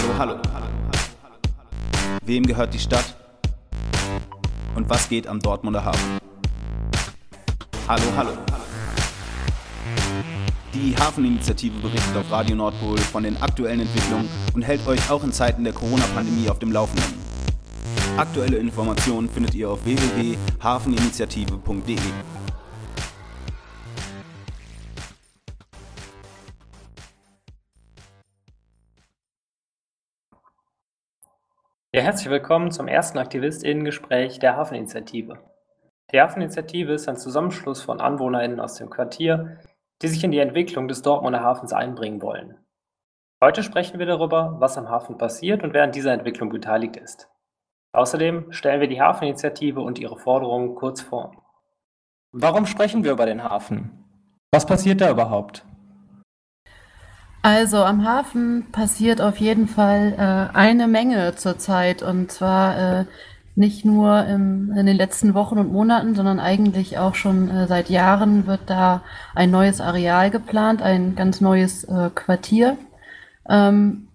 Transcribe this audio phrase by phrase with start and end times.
[0.00, 0.36] Hallo, hallo.
[2.24, 3.14] Wem gehört die Stadt?
[4.74, 6.18] Und was geht am Dortmunder Hafen?
[7.86, 8.30] Hallo, hallo.
[10.72, 15.32] Die Hafeninitiative berichtet auf Radio Nordpol von den aktuellen Entwicklungen und hält euch auch in
[15.32, 17.20] Zeiten der Corona-Pandemie auf dem Laufenden.
[18.16, 21.98] Aktuelle Informationen findet ihr auf www.hafeninitiative.de.
[32.10, 35.38] herzlich willkommen zum ersten AktivistInnen-Gespräch der Hafeninitiative.
[36.12, 39.60] Die Hafeninitiative ist ein Zusammenschluss von AnwohnerInnen aus dem Quartier,
[40.02, 42.56] die sich in die Entwicklung des Dortmunder Hafens einbringen wollen.
[43.40, 47.28] Heute sprechen wir darüber, was am Hafen passiert und wer an dieser Entwicklung beteiligt ist.
[47.92, 51.30] Außerdem stellen wir die Hafeninitiative und ihre Forderungen kurz vor.
[52.32, 54.04] Warum sprechen wir über den Hafen?
[54.50, 55.64] Was passiert da überhaupt?
[57.42, 60.14] Also am Hafen passiert auf jeden Fall
[60.52, 63.04] äh, eine Menge zurzeit und zwar äh,
[63.54, 67.88] nicht nur im, in den letzten Wochen und Monaten, sondern eigentlich auch schon äh, seit
[67.88, 69.02] Jahren wird da
[69.34, 72.76] ein neues Areal geplant, ein ganz neues äh, Quartier.
[73.48, 74.08] Ähm,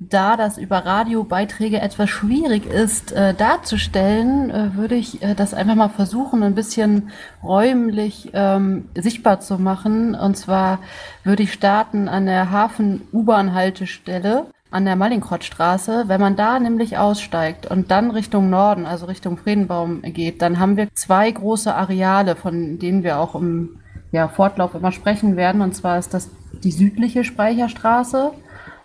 [0.00, 5.74] da das über Radiobeiträge etwas schwierig ist äh, darzustellen, äh, würde ich äh, das einfach
[5.74, 7.10] mal versuchen, ein bisschen
[7.42, 10.14] räumlich ähm, sichtbar zu machen.
[10.14, 10.78] Und zwar
[11.24, 16.04] würde ich starten an der Hafen-U-Bahn-Haltestelle an der Mallinckrodtstraße.
[16.06, 20.76] Wenn man da nämlich aussteigt und dann Richtung Norden, also Richtung Friedenbaum geht, dann haben
[20.76, 23.80] wir zwei große Areale, von denen wir auch im
[24.12, 25.60] ja, Fortlauf immer sprechen werden.
[25.60, 26.30] Und zwar ist das
[26.62, 28.32] die südliche Speicherstraße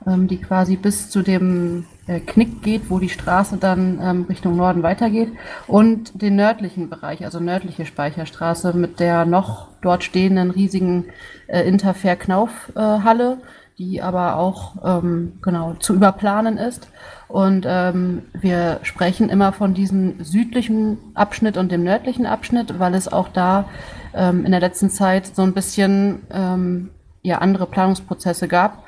[0.05, 4.83] die quasi bis zu dem äh, Knick geht, wo die Straße dann ähm, Richtung Norden
[4.83, 5.31] weitergeht,
[5.67, 11.05] und den nördlichen Bereich, also nördliche Speicherstraße mit der noch dort stehenden riesigen
[11.47, 13.37] äh, Interfair-Knauf-Halle,
[13.77, 16.89] die aber auch ähm, genau zu überplanen ist.
[17.27, 23.11] Und ähm, wir sprechen immer von diesem südlichen Abschnitt und dem nördlichen Abschnitt, weil es
[23.11, 23.65] auch da
[24.13, 26.91] ähm, in der letzten Zeit so ein bisschen ähm,
[27.23, 28.82] ja, andere Planungsprozesse gab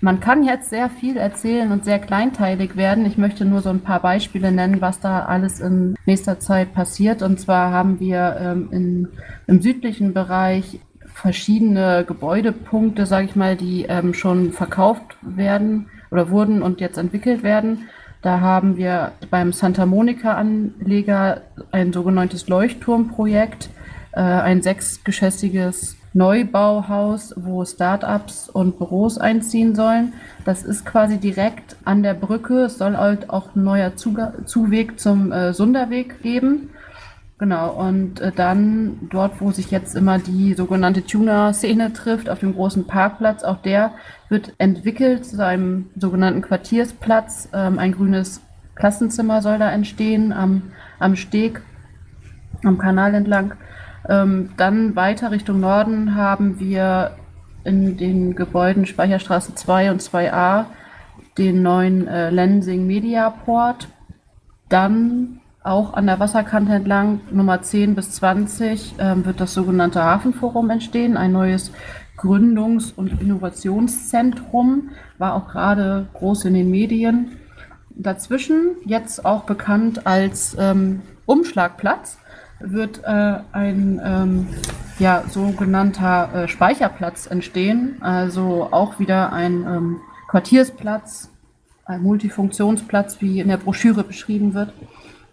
[0.00, 3.06] man kann jetzt sehr viel erzählen und sehr kleinteilig werden.
[3.06, 7.22] Ich möchte nur so ein paar Beispiele nennen, was da alles in nächster Zeit passiert.
[7.22, 9.08] Und zwar haben wir ähm, in,
[9.46, 16.60] im südlichen Bereich verschiedene Gebäudepunkte, sage ich mal, die ähm, schon verkauft werden oder wurden
[16.60, 17.88] und jetzt entwickelt werden.
[18.20, 23.70] Da haben wir beim Santa Monica-Anleger ein sogenanntes Leuchtturmprojekt,
[24.12, 30.14] äh, ein sechsgeschossiges Neubauhaus, wo Startups und Büros einziehen sollen.
[30.46, 32.62] Das ist quasi direkt an der Brücke.
[32.62, 36.70] Es soll halt auch ein neuer Zuga Zuweg zum äh, Sunderweg geben.
[37.38, 42.54] Genau, und äh, dann dort, wo sich jetzt immer die sogenannte Tuner-Szene trifft, auf dem
[42.54, 43.92] großen Parkplatz, auch der
[44.30, 47.50] wird entwickelt zu einem sogenannten Quartiersplatz.
[47.52, 48.40] Ähm, ein grünes
[48.74, 50.62] Klassenzimmer soll da entstehen am,
[50.98, 51.60] am Steg,
[52.64, 53.52] am Kanal entlang.
[54.08, 57.12] Ähm, dann weiter Richtung Norden haben wir
[57.64, 60.66] in den Gebäuden Speicherstraße 2 und 2a
[61.38, 63.88] den neuen äh, Lensing Mediaport.
[64.68, 70.70] Dann auch an der Wasserkante entlang Nummer 10 bis 20 ähm, wird das sogenannte Hafenforum
[70.70, 71.72] entstehen, ein neues
[72.16, 77.32] Gründungs- und Innovationszentrum, war auch gerade groß in den Medien.
[77.90, 82.18] Dazwischen jetzt auch bekannt als ähm, Umschlagplatz
[82.60, 84.46] wird äh, ein ähm,
[84.98, 89.96] ja, sogenannter äh, Speicherplatz entstehen, also auch wieder ein ähm,
[90.28, 91.30] Quartiersplatz,
[91.84, 94.72] ein Multifunktionsplatz, wie in der Broschüre beschrieben wird.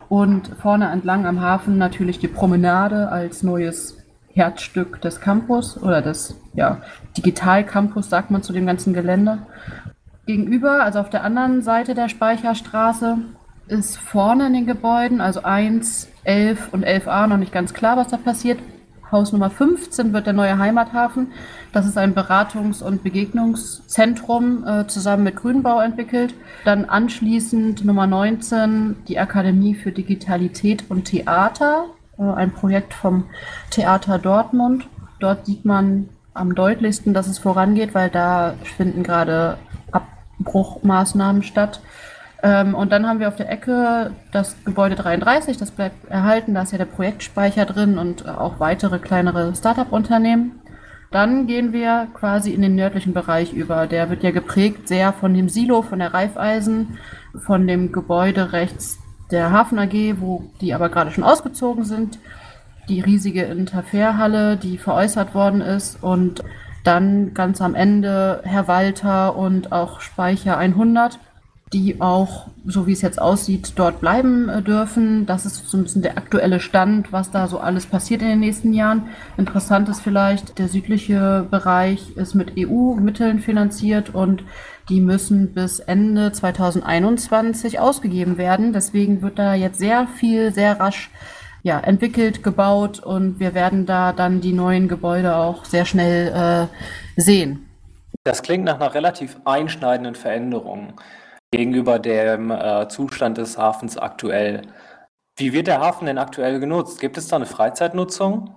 [0.10, 3.98] Und vorne entlang am Hafen natürlich die Promenade als neues
[4.34, 6.82] Herzstück des Campus oder des ja,
[7.18, 9.40] Digital-Campus, sagt man zu dem ganzen Gelände.
[10.26, 13.18] Gegenüber, also auf der anderen Seite der Speicherstraße,
[13.68, 18.10] ist vorne in den Gebäuden, also 1, 11 und 11a, noch nicht ganz klar, was
[18.10, 18.60] da passiert.
[19.12, 21.34] Haus Nummer 15 wird der neue Heimathafen.
[21.72, 26.34] Das ist ein Beratungs- und Begegnungszentrum äh, zusammen mit Grünbau entwickelt.
[26.66, 31.86] Dann anschließend Nummer 19 die Akademie für Digitalität und Theater,
[32.18, 33.26] äh, ein Projekt vom
[33.70, 34.88] Theater Dortmund.
[35.20, 39.58] Dort sieht man am deutlichsten, dass es vorangeht, weil da finden gerade
[39.92, 41.82] Abbruchmaßnahmen statt.
[42.44, 46.64] Ähm, und dann haben wir auf der Ecke das Gebäude 33, das bleibt erhalten, da
[46.64, 50.60] ist ja der Projektspeicher drin und auch weitere kleinere Startup-Unternehmen.
[51.10, 53.88] Dann gehen wir quasi in den nördlichen Bereich über.
[53.88, 56.98] Der wird ja geprägt sehr von dem Silo, von der Reifeisen,
[57.38, 58.98] von dem Gebäude rechts
[59.32, 62.20] der Hafen AG, wo die aber gerade schon ausgezogen sind.
[62.90, 66.44] Die riesige Interfairhalle, die veräußert worden ist und
[66.84, 71.20] dann ganz am Ende Herr Walter und auch Speicher 100
[71.74, 75.26] die auch, so wie es jetzt aussieht, dort bleiben äh, dürfen.
[75.26, 78.40] Das ist so ein bisschen der aktuelle Stand, was da so alles passiert in den
[78.40, 79.08] nächsten Jahren.
[79.38, 84.44] Interessant ist vielleicht, der südliche Bereich ist mit EU-Mitteln finanziert und
[84.90, 88.74] die müssen bis Ende 2021 ausgegeben werden.
[88.74, 91.10] Deswegen wird da jetzt sehr viel, sehr rasch
[91.64, 96.68] ja, entwickelt, gebaut und wir werden da dann die neuen Gebäude auch sehr schnell
[97.18, 97.70] äh, sehen.
[98.26, 100.94] Das klingt nach einer relativ einschneidenden Veränderung
[101.54, 104.64] gegenüber dem äh, Zustand des Hafens aktuell.
[105.36, 107.00] Wie wird der Hafen denn aktuell genutzt?
[107.00, 108.50] Gibt es da eine Freizeitnutzung?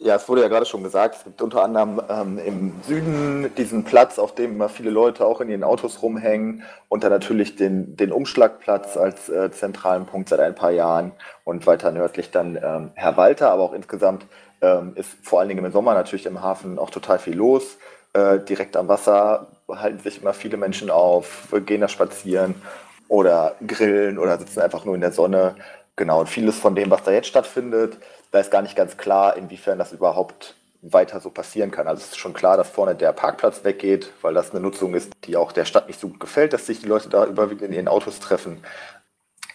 [0.00, 3.82] Ja, es wurde ja gerade schon gesagt, es gibt unter anderem ähm, im Süden diesen
[3.82, 7.96] Platz, auf dem immer viele Leute auch in ihren Autos rumhängen und dann natürlich den,
[7.96, 11.12] den Umschlagplatz als äh, zentralen Punkt seit ein paar Jahren
[11.44, 14.26] und weiter nördlich dann ähm, Herr Walter, aber auch insgesamt
[14.60, 17.78] ähm, ist vor allen Dingen im Sommer natürlich im Hafen auch total viel los.
[18.12, 22.54] Äh, direkt am Wasser halten sich immer viele Menschen auf, gehen da spazieren
[23.08, 25.56] oder grillen oder sitzen einfach nur in der Sonne.
[25.96, 27.98] Genau, und vieles von dem, was da jetzt stattfindet,
[28.30, 31.88] da ist gar nicht ganz klar, inwiefern das überhaupt weiter so passieren kann.
[31.88, 35.12] Also es ist schon klar, dass vorne der Parkplatz weggeht, weil das eine Nutzung ist,
[35.24, 37.72] die auch der Stadt nicht so gut gefällt, dass sich die Leute da überwiegend in
[37.72, 38.62] ihren Autos treffen.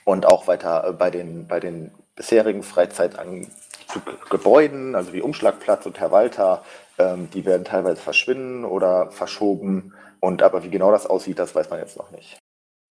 [0.04, 6.64] Und auch weiter bei den, bei den bisherigen Freizeitgebäuden, also wie Umschlagplatz und Herr Walter,
[6.98, 9.94] ähm, die werden teilweise verschwinden oder verschoben.
[10.20, 12.38] Und aber wie genau das aussieht, das weiß man jetzt noch nicht.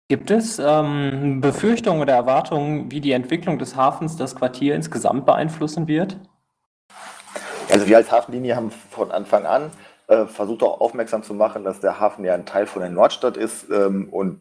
[0.08, 5.86] Gibt es ähm, Befürchtungen oder Erwartungen, wie die Entwicklung des Hafens das Quartier insgesamt beeinflussen
[5.86, 6.16] wird?
[7.70, 9.70] Also wir als Hafenlinie haben von Anfang an
[10.08, 13.36] äh, versucht auch aufmerksam zu machen, dass der Hafen ja ein Teil von der Nordstadt
[13.36, 14.40] ist ähm, und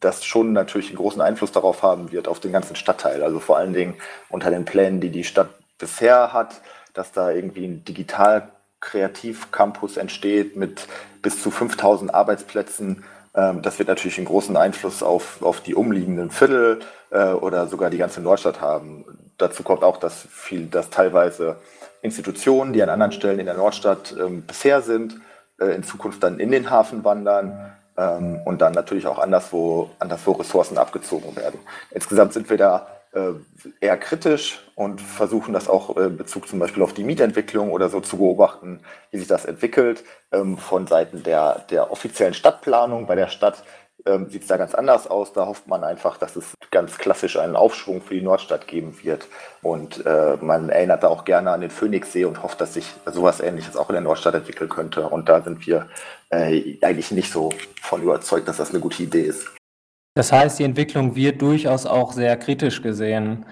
[0.00, 3.22] das schon natürlich einen großen Einfluss darauf haben wird, auf den ganzen Stadtteil.
[3.22, 3.94] Also vor allen Dingen
[4.30, 6.60] unter den Plänen, die die Stadt bisher hat,
[6.94, 8.48] dass da irgendwie ein digital
[8.82, 10.86] Kreativcampus entsteht mit
[11.22, 13.02] bis zu 5000 Arbeitsplätzen
[13.34, 16.80] ähm, das wird natürlich einen großen Einfluss auf, auf die umliegenden Viertel
[17.10, 19.04] äh, oder sogar die ganze Nordstadt haben.
[19.38, 21.56] Dazu kommt auch, dass viel, dass teilweise
[22.02, 25.20] Institutionen, die an anderen Stellen in der Nordstadt ähm, bisher sind,
[25.58, 30.32] äh, in Zukunft dann in den Hafen wandern ähm, und dann natürlich auch anderswo, anderswo
[30.32, 31.60] Ressourcen abgezogen werden.
[31.90, 32.86] Insgesamt sind wir da
[33.80, 38.00] eher kritisch und versuchen das auch in Bezug zum Beispiel auf die Mietentwicklung oder so
[38.00, 38.80] zu beobachten,
[39.10, 40.04] wie sich das entwickelt.
[40.32, 43.62] Ähm, von Seiten der, der offiziellen Stadtplanung bei der Stadt
[44.06, 45.32] ähm, sieht es da ganz anders aus.
[45.32, 49.28] Da hofft man einfach, dass es ganz klassisch einen Aufschwung für die Nordstadt geben wird.
[49.62, 53.40] Und äh, man erinnert da auch gerne an den Phoenixsee und hofft, dass sich sowas
[53.40, 55.08] Ähnliches auch in der Nordstadt entwickeln könnte.
[55.08, 55.88] Und da sind wir
[56.30, 57.50] äh, eigentlich nicht so
[57.80, 59.48] von überzeugt, dass das eine gute Idee ist.
[60.14, 63.46] Das heißt, die Entwicklung wird durchaus auch sehr kritisch gesehen.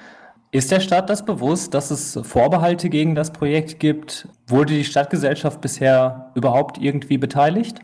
[0.53, 4.29] Ist der Stadt das bewusst, dass es Vorbehalte gegen das Projekt gibt?
[4.47, 7.81] Wurde die Stadtgesellschaft bisher überhaupt irgendwie beteiligt?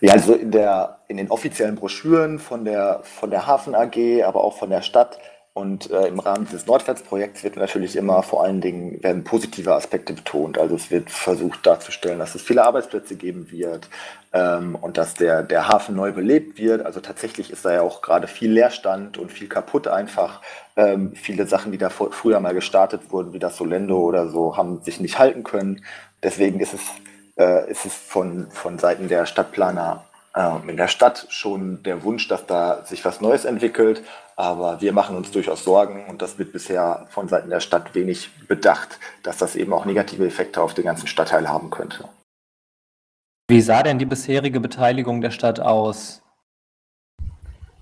[0.00, 4.42] Ja, also in, der, in den offiziellen Broschüren von der, von der Hafen AG, aber
[4.42, 5.18] auch von der Stadt
[5.56, 10.12] und äh, im Rahmen dieses Nordwärtsprojekts wird natürlich immer vor allen Dingen werden positive Aspekte
[10.12, 10.58] betont.
[10.58, 13.88] Also es wird versucht darzustellen, dass es viele Arbeitsplätze geben wird
[14.34, 16.84] ähm, und dass der, der Hafen neu belebt wird.
[16.84, 20.42] Also tatsächlich ist da ja auch gerade viel Leerstand und viel kaputt einfach.
[20.76, 24.58] Ähm, viele Sachen, die da vor, früher mal gestartet wurden, wie das Solendo oder so,
[24.58, 25.82] haben sich nicht halten können.
[26.22, 26.82] Deswegen ist es,
[27.38, 30.04] äh, ist es von, von Seiten der Stadtplaner
[30.34, 34.02] äh, in der Stadt schon der Wunsch, dass da sich was Neues entwickelt.
[34.38, 38.30] Aber wir machen uns durchaus Sorgen und das wird bisher von Seiten der Stadt wenig
[38.46, 42.08] bedacht, dass das eben auch negative Effekte auf den ganzen Stadtteil haben könnte.
[43.48, 46.20] Wie sah denn die bisherige Beteiligung der Stadt aus?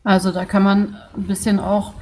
[0.05, 1.95] Also da kann man ein bisschen auch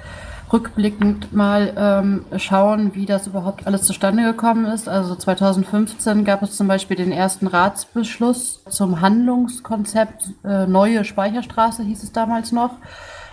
[0.52, 4.88] rückblickend mal ähm, schauen, wie das überhaupt alles zustande gekommen ist.
[4.88, 12.02] Also 2015 gab es zum Beispiel den ersten Ratsbeschluss zum Handlungskonzept äh, Neue Speicherstraße, hieß
[12.02, 12.72] es damals noch.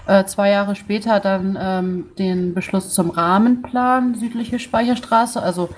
[0.10, 5.40] Äh, zwei Jahre später dann ähm, den Beschluss zum Rahmenplan Südliche Speicherstraße.
[5.40, 5.70] Also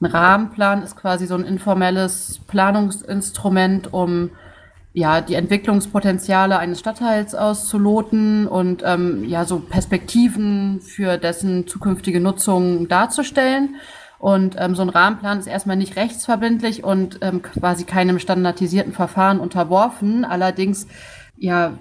[0.00, 4.30] ein Rahmenplan ist quasi so ein informelles Planungsinstrument, um
[4.92, 12.88] ja, die Entwicklungspotenziale eines Stadtteils auszuloten und ähm, ja, so Perspektiven für dessen zukünftige Nutzung
[12.88, 13.76] darzustellen.
[14.18, 19.38] Und ähm, so ein Rahmenplan ist erstmal nicht rechtsverbindlich und ähm, quasi keinem standardisierten Verfahren
[19.38, 20.24] unterworfen.
[20.24, 20.88] Allerdings
[21.36, 21.74] ja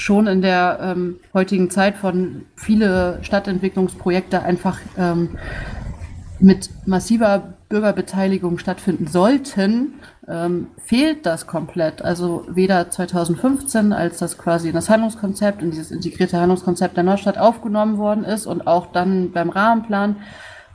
[0.00, 5.36] schon in der ähm, heutigen Zeit von viele Stadtentwicklungsprojekte einfach ähm,
[6.38, 9.94] mit massiver Bürgerbeteiligung stattfinden sollten,
[10.26, 12.02] ähm, fehlt das komplett.
[12.02, 17.36] Also weder 2015, als das quasi in das Handlungskonzept, in dieses integrierte Handlungskonzept der Neustadt
[17.36, 20.16] aufgenommen worden ist und auch dann beim Rahmenplan,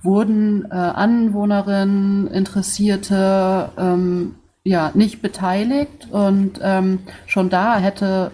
[0.03, 8.31] wurden äh, Anwohnerinnen, Interessierte ähm, ja nicht beteiligt und ähm, schon da hätte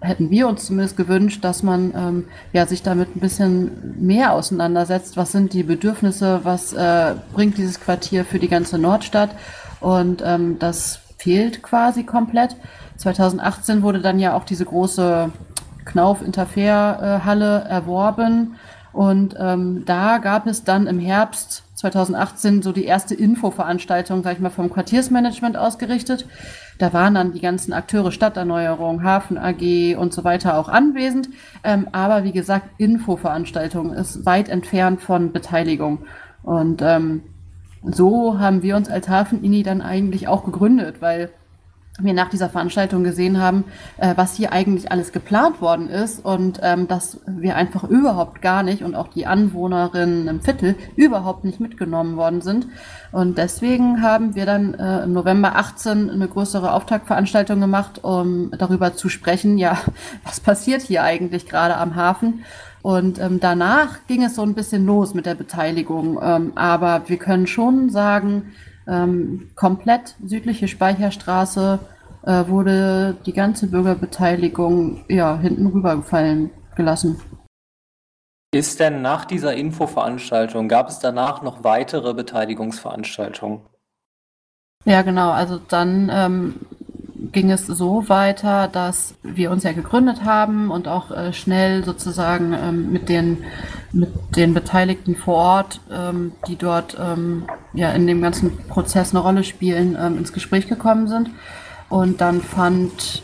[0.00, 5.16] hätten wir uns zumindest gewünscht, dass man ähm, ja, sich damit ein bisschen mehr auseinandersetzt.
[5.16, 6.40] Was sind die Bedürfnisse?
[6.44, 9.30] Was äh, bringt dieses Quartier für die ganze Nordstadt?
[9.80, 12.56] Und ähm, das fehlt quasi komplett.
[12.96, 15.30] 2018 wurde dann ja auch diese große
[15.84, 18.56] Knauf-Interfair-Halle erworben.
[18.92, 24.40] Und ähm, da gab es dann im Herbst 2018 so die erste Infoveranstaltung, sag ich
[24.40, 26.26] mal, vom Quartiersmanagement ausgerichtet.
[26.78, 31.28] Da waren dann die ganzen Akteure Stadterneuerung, Hafen AG und so weiter auch anwesend.
[31.62, 36.00] Ähm, aber wie gesagt, Infoveranstaltung ist weit entfernt von Beteiligung.
[36.42, 37.22] Und ähm,
[37.84, 41.30] so haben wir uns als Hafen-INI dann eigentlich auch gegründet, weil
[41.98, 43.64] wir nach dieser Veranstaltung gesehen haben,
[43.96, 48.62] äh, was hier eigentlich alles geplant worden ist und ähm, dass wir einfach überhaupt gar
[48.62, 52.68] nicht und auch die Anwohnerinnen im Viertel überhaupt nicht mitgenommen worden sind.
[53.10, 58.94] Und deswegen haben wir dann äh, im November 18 eine größere Auftaktveranstaltung gemacht, um darüber
[58.94, 59.78] zu sprechen, ja,
[60.24, 62.44] was passiert hier eigentlich gerade am Hafen.
[62.82, 66.20] Und ähm, danach ging es so ein bisschen los mit der Beteiligung.
[66.22, 68.52] Ähm, aber wir können schon sagen,
[68.88, 71.78] ähm, komplett südliche Speicherstraße
[72.22, 77.20] äh, wurde die ganze Bürgerbeteiligung ja, hinten rübergefallen gelassen.
[78.52, 83.60] Ist denn nach dieser Infoveranstaltung, gab es danach noch weitere Beteiligungsveranstaltungen?
[84.84, 85.30] Ja, genau.
[85.32, 86.54] Also dann ähm,
[87.32, 92.52] ging es so weiter, dass wir uns ja gegründet haben und auch äh, schnell sozusagen
[92.52, 93.44] ähm, mit, den,
[93.92, 97.44] mit den Beteiligten vor Ort, ähm, die dort ähm,
[97.74, 101.30] ja in dem ganzen Prozess eine Rolle spielen, ähm, ins Gespräch gekommen sind.
[101.88, 103.22] Und dann fand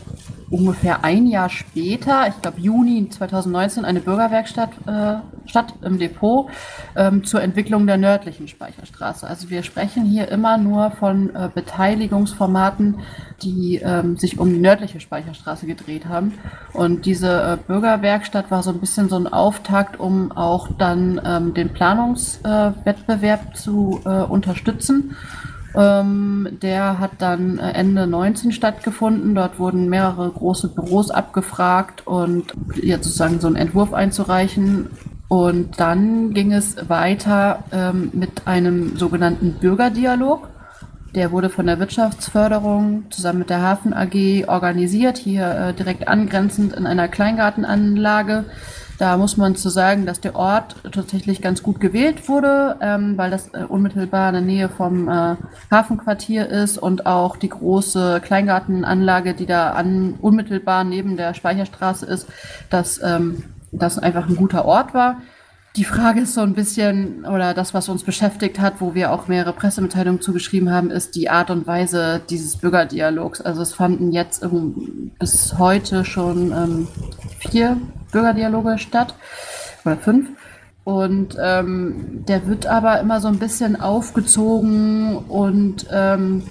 [0.49, 5.15] ungefähr ein Jahr später, ich glaube Juni 2019, eine Bürgerwerkstatt äh,
[5.47, 6.49] statt im Depot
[6.95, 9.27] ähm, zur Entwicklung der nördlichen Speicherstraße.
[9.27, 12.99] Also wir sprechen hier immer nur von äh, Beteiligungsformaten,
[13.41, 16.33] die ähm, sich um die nördliche Speicherstraße gedreht haben.
[16.73, 21.53] Und diese äh, Bürgerwerkstatt war so ein bisschen so ein Auftakt, um auch dann ähm,
[21.53, 25.15] den Planungswettbewerb äh, zu äh, unterstützen.
[25.77, 29.35] Ähm, der hat dann äh, Ende 19 stattgefunden.
[29.35, 34.89] Dort wurden mehrere große Büros abgefragt und jetzt sozusagen so einen Entwurf einzureichen.
[35.27, 40.49] Und dann ging es weiter ähm, mit einem sogenannten Bürgerdialog.
[41.15, 46.73] Der wurde von der Wirtschaftsförderung zusammen mit der Hafen AG organisiert, hier äh, direkt angrenzend
[46.73, 48.45] in einer Kleingartenanlage.
[48.97, 53.29] Da muss man zu sagen, dass der Ort tatsächlich ganz gut gewählt wurde, ähm, weil
[53.29, 55.35] das äh, unmittelbar in der Nähe vom äh,
[55.69, 62.27] Hafenquartier ist und auch die große Kleingartenanlage, die da an, unmittelbar neben der Speicherstraße ist,
[62.69, 65.17] dass ähm, das einfach ein guter Ort war.
[65.75, 69.27] Die Frage ist so ein bisschen, oder das, was uns beschäftigt hat, wo wir auch
[69.27, 73.41] mehrere Pressemitteilungen zugeschrieben haben, ist die Art und Weise dieses Bürgerdialogs.
[73.41, 74.45] Also es fanden jetzt
[75.19, 76.87] bis heute schon ähm,
[77.39, 77.75] vier
[78.13, 79.15] Bürgerdialoge statt,
[79.83, 80.29] oder fünf.
[80.85, 86.43] Und ähm, der wird aber immer so ein bisschen aufgezogen und ähm,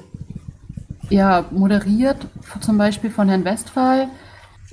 [1.08, 2.26] ja, moderiert,
[2.60, 4.08] zum Beispiel von Herrn Westphal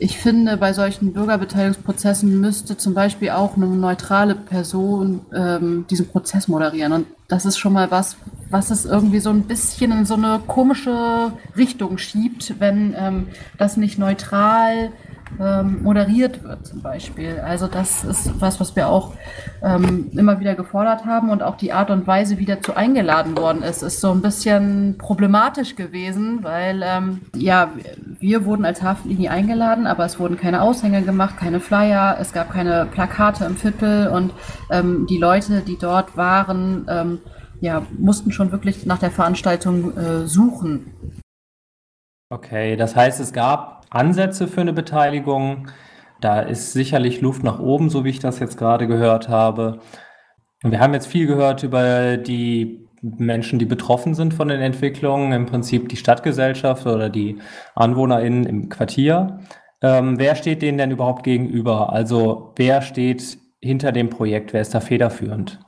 [0.04, 6.48] ich finde, bei solchen Bürgerbeteiligungsprozessen müsste zum Beispiel auch eine neutrale Person ähm, diesen Prozess
[6.48, 6.92] moderieren.
[6.92, 8.18] Und das ist schon mal was,
[8.50, 13.28] was es irgendwie so ein bisschen in so eine komische Richtung schiebt, wenn ähm,
[13.60, 14.92] das nicht neutral
[15.40, 17.40] ähm, moderiert wird zum Beispiel.
[17.40, 19.14] Also das ist was, was wir auch
[19.64, 23.64] ähm, immer wieder gefordert haben und auch die Art und Weise, wie dazu eingeladen worden
[23.64, 27.72] ist, ist so ein bisschen problematisch gewesen, weil ähm, ja,
[28.20, 32.52] wir wurden als Hafenlinie eingeladen, aber es wurden keine Aushänge gemacht, keine Flyer, es gab
[32.52, 34.34] keine Plakate im Viertel und
[34.70, 37.20] ähm, die Leute, die dort waren, ähm,
[37.62, 40.94] ja, mussten schon wirklich nach der Veranstaltung äh, suchen.
[42.30, 45.68] Okay, das heißt, es gab Ansätze für eine Beteiligung.
[46.20, 49.80] Da ist sicherlich Luft nach oben, so wie ich das jetzt gerade gehört habe.
[50.64, 55.46] Wir haben jetzt viel gehört über die Menschen, die betroffen sind von den Entwicklungen, im
[55.48, 57.40] Prinzip die Stadtgesellschaft oder die
[57.76, 59.40] AnwohnerInnen im Quartier.
[59.82, 61.92] Ähm, wer steht denen denn überhaupt gegenüber?
[61.92, 64.54] Also wer steht hinter dem Projekt?
[64.54, 65.60] Wer ist da federführend?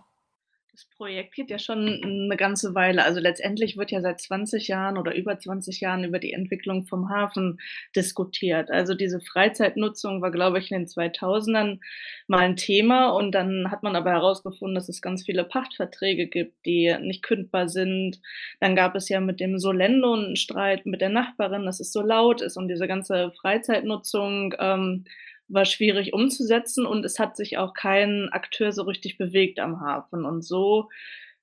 [1.03, 3.03] Projekt geht ja schon eine ganze Weile.
[3.03, 7.10] Also letztendlich wird ja seit 20 Jahren oder über 20 Jahren über die Entwicklung vom
[7.10, 7.60] Hafen
[7.93, 8.72] diskutiert.
[8.72, 11.81] Also diese Freizeitnutzung war, glaube ich, in den 2000ern
[12.27, 16.65] mal ein Thema und dann hat man aber herausgefunden, dass es ganz viele Pachtverträge gibt,
[16.65, 18.22] die nicht kündbar sind.
[18.62, 22.01] Dann gab es ja mit dem Solendo einen Streit mit der Nachbarin, dass es so
[22.01, 25.03] laut ist und diese ganze Freizeitnutzung ähm,
[25.47, 30.25] war schwierig umzusetzen und es hat sich auch kein Akteur so richtig bewegt am Hafen.
[30.25, 30.89] Und so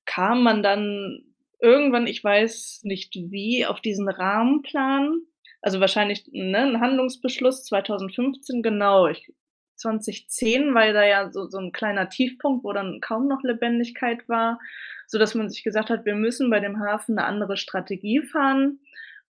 [0.04, 1.25] kam man dann
[1.61, 5.21] irgendwann, ich weiß nicht wie, auf diesen Rahmenplan,
[5.62, 9.07] also wahrscheinlich ne, ein Handlungsbeschluss 2015, genau.
[9.09, 9.30] Ich,
[9.76, 14.59] 2010 war da ja so, so ein kleiner Tiefpunkt, wo dann kaum noch Lebendigkeit war,
[15.07, 18.80] sodass man sich gesagt hat, wir müssen bei dem Hafen eine andere Strategie fahren.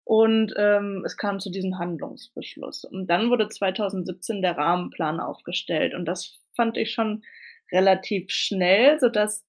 [0.08, 2.84] Und ähm, es kam zu diesem Handlungsbeschluss.
[2.84, 5.92] Und dann wurde 2017 der Rahmenplan aufgestellt.
[5.92, 7.24] Und das fand ich schon
[7.70, 9.44] relativ schnell, sodass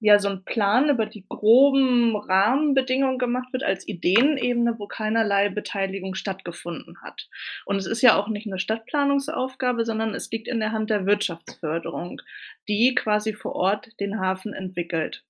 [0.00, 6.14] ja so ein Plan über die groben Rahmenbedingungen gemacht wird als Ideenebene, wo keinerlei Beteiligung
[6.14, 7.28] stattgefunden hat.
[7.66, 11.04] Und es ist ja auch nicht eine Stadtplanungsaufgabe, sondern es liegt in der Hand der
[11.04, 12.22] Wirtschaftsförderung,
[12.66, 15.22] die quasi vor Ort den Hafen entwickelt.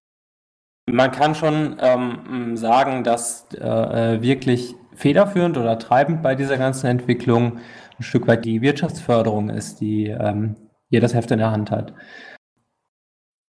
[0.87, 7.59] Man kann schon ähm, sagen, dass äh, wirklich federführend oder treibend bei dieser ganzen Entwicklung
[7.99, 10.57] ein Stück weit die Wirtschaftsförderung ist, die ähm,
[10.91, 11.95] hier das Heft in der Hand hat.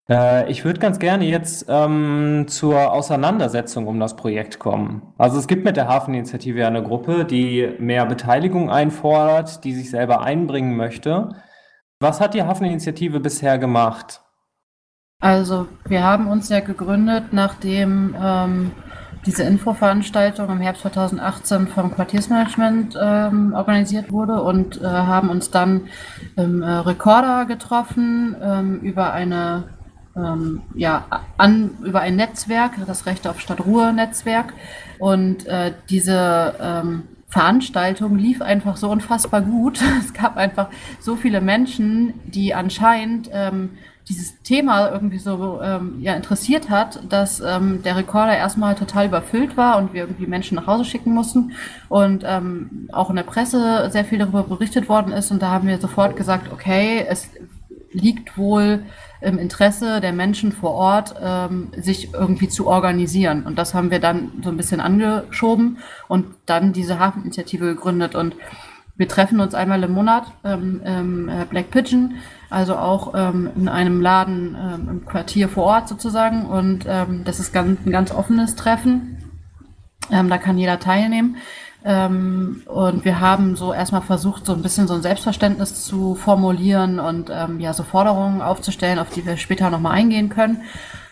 [0.08, 5.14] Äh, ich würde ganz gerne jetzt ähm, zur Auseinandersetzung um das Projekt kommen.
[5.16, 10.22] Also es gibt mit der Hafeninitiative eine Gruppe, die mehr Beteiligung einfordert, die sich selber
[10.22, 11.30] einbringen möchte.
[12.00, 14.22] Was hat die Hafeninitiative bisher gemacht?
[15.22, 18.72] Also wir haben uns ja gegründet, nachdem ähm,
[19.24, 25.82] diese Infoveranstaltung im Herbst 2018 vom Quartiersmanagement ähm, organisiert wurde und äh, haben uns dann
[26.34, 29.68] im äh, Recorder getroffen ähm, über eine
[30.16, 31.06] ähm, ja,
[31.38, 34.52] an, über ein Netzwerk, das Recht auf Stadtruhe-Netzwerk.
[34.98, 39.80] Und äh, diese ähm, Veranstaltung lief einfach so unfassbar gut.
[40.00, 43.70] Es gab einfach so viele Menschen, die anscheinend ähm,
[44.08, 49.56] dieses Thema irgendwie so ähm, ja, interessiert hat, dass ähm, der Rekorder erstmal total überfüllt
[49.56, 51.52] war und wir irgendwie Menschen nach Hause schicken mussten
[51.88, 55.68] und ähm, auch in der Presse sehr viel darüber berichtet worden ist und da haben
[55.68, 57.28] wir sofort gesagt, okay, es
[57.92, 58.84] liegt wohl
[59.20, 63.44] im Interesse der Menschen vor Ort, ähm, sich irgendwie zu organisieren.
[63.44, 65.78] Und das haben wir dann so ein bisschen angeschoben
[66.08, 68.14] und dann diese Hafeninitiative gegründet.
[68.14, 68.34] Und
[68.96, 72.16] wir treffen uns einmal im Monat ähm, im äh, Black Pigeon,
[72.52, 76.46] also auch ähm, in einem Laden ähm, im Quartier vor Ort sozusagen.
[76.46, 79.18] Und ähm, das ist ganz, ein ganz offenes Treffen.
[80.10, 81.36] Ähm, da kann jeder teilnehmen.
[81.84, 87.00] Ähm, und wir haben so erstmal versucht, so ein bisschen so ein Selbstverständnis zu formulieren
[87.00, 90.62] und ähm, ja, so Forderungen aufzustellen, auf die wir später nochmal eingehen können.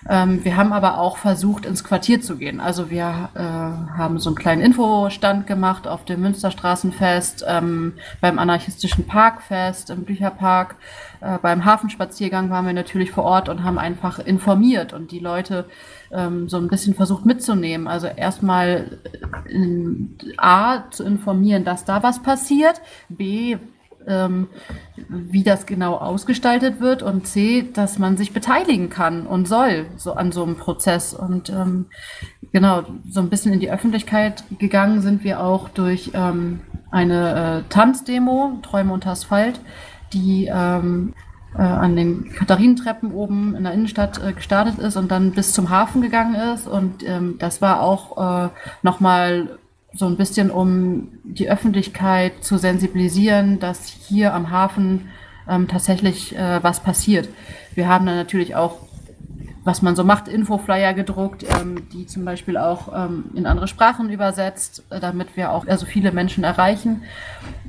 [0.09, 2.61] Ähm, wir haben aber auch versucht, ins Quartier zu gehen.
[2.61, 9.07] Also wir äh, haben so einen kleinen Infostand gemacht auf dem Münsterstraßenfest, ähm, beim anarchistischen
[9.07, 10.77] Parkfest, im Bücherpark,
[11.21, 15.67] äh, beim Hafenspaziergang waren wir natürlich vor Ort und haben einfach informiert und die Leute
[16.11, 17.87] ähm, so ein bisschen versucht mitzunehmen.
[17.87, 18.99] Also erstmal
[19.49, 23.59] äh, A, zu informieren, dass da was passiert, B,
[24.07, 24.49] ähm,
[25.09, 30.13] wie das genau ausgestaltet wird und C, dass man sich beteiligen kann und soll so
[30.15, 31.15] an so einem Prozess.
[31.15, 31.87] Und ähm,
[32.53, 36.61] genau, so ein bisschen in die Öffentlichkeit gegangen sind wir auch durch ähm,
[36.91, 39.61] eine äh, Tanzdemo, Träume unter Asphalt,
[40.13, 41.15] die ähm,
[41.55, 45.71] äh, an den Katharinentreppen oben in der Innenstadt äh, gestartet ist und dann bis zum
[45.71, 46.67] Hafen gegangen ist.
[46.67, 48.49] Und ähm, das war auch äh,
[48.83, 49.59] nochmal
[49.95, 55.09] so ein bisschen, um die Öffentlichkeit zu sensibilisieren, dass hier am Hafen
[55.49, 57.29] ähm, tatsächlich äh, was passiert.
[57.75, 58.79] Wir haben dann natürlich auch
[59.65, 64.11] was man so macht, Infoflyer gedruckt, ähm, die zum Beispiel auch ähm, in andere Sprachen
[64.11, 67.03] übersetzt, äh, damit wir auch also viele Menschen erreichen.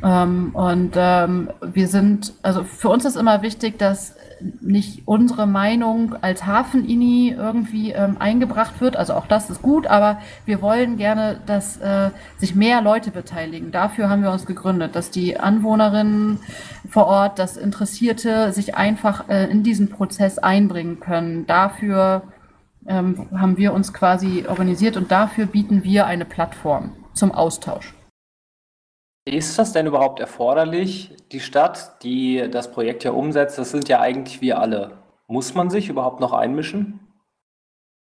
[0.04, 4.16] Ähm, und ähm, wir sind, also für uns ist immer wichtig, dass
[4.62, 8.98] nicht unsere Meinung als Hafenini irgendwie ähm, eingebracht wird.
[8.98, 13.72] Also auch das ist gut, aber wir wollen gerne, dass äh, sich mehr Leute beteiligen.
[13.72, 16.40] Dafür haben wir uns gegründet, dass die Anwohnerinnen
[16.90, 21.46] vor Ort, dass Interessierte sich einfach äh, in diesen Prozess einbringen können.
[21.48, 22.24] Dafür
[22.88, 27.94] ähm, haben wir uns quasi organisiert und dafür bieten wir eine Plattform zum Austausch.
[29.26, 31.12] Ist das denn überhaupt erforderlich?
[31.32, 34.98] Die Stadt, die das Projekt ja umsetzt, das sind ja eigentlich wir alle.
[35.28, 37.00] Muss man sich überhaupt noch einmischen?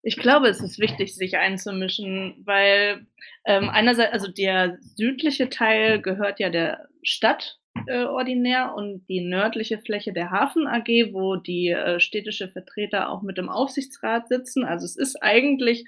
[0.01, 3.07] Ich glaube, es ist wichtig, sich einzumischen, weil
[3.45, 9.77] ähm, einerseits, also der südliche Teil gehört ja der Stadt äh, ordinär und die nördliche
[9.77, 14.63] Fläche der Hafen AG, wo die äh, städtische Vertreter auch mit im Aufsichtsrat sitzen.
[14.63, 15.85] Also es ist eigentlich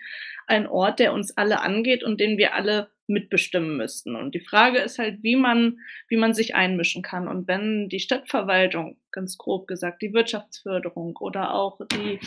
[0.47, 4.15] ein Ort, der uns alle angeht und den wir alle mitbestimmen müssten.
[4.15, 7.27] Und die Frage ist halt, wie man, wie man sich einmischen kann.
[7.27, 12.19] Und wenn die Stadtverwaltung, ganz grob gesagt, die Wirtschaftsförderung oder auch die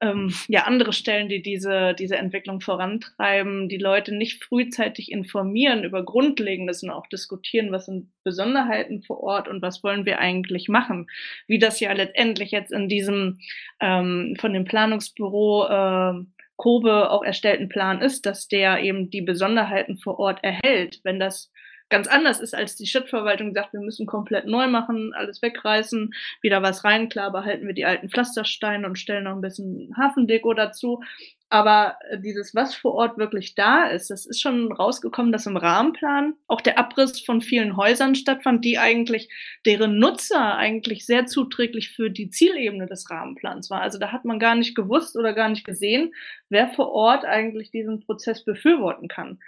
[0.00, 6.04] ähm, ja, andere Stellen, die diese, diese Entwicklung vorantreiben, die Leute nicht frühzeitig informieren über
[6.04, 11.08] Grundlegendes und auch diskutieren, was sind Besonderheiten vor Ort und was wollen wir eigentlich machen.
[11.46, 13.40] Wie das ja letztendlich jetzt in diesem
[13.80, 16.24] ähm, von dem Planungsbüro äh,
[16.58, 21.00] Kobe auch erstellten Plan ist, dass der eben die Besonderheiten vor Ort erhält.
[21.04, 21.50] Wenn das
[21.88, 26.60] ganz anders ist, als die Stadtverwaltung sagt, wir müssen komplett neu machen, alles wegreißen, wieder
[26.60, 27.08] was rein.
[27.08, 31.00] Klar behalten wir die alten Pflastersteine und stellen noch ein bisschen Hafendeko dazu.
[31.50, 35.56] Aber äh, dieses, was vor Ort wirklich da ist, das ist schon rausgekommen, dass im
[35.56, 39.30] Rahmenplan auch der Abriss von vielen Häusern stattfand, die eigentlich,
[39.64, 43.80] deren Nutzer eigentlich sehr zuträglich für die Zielebene des Rahmenplans war.
[43.80, 46.12] Also da hat man gar nicht gewusst oder gar nicht gesehen,
[46.50, 49.38] wer vor Ort eigentlich diesen Prozess befürworten kann.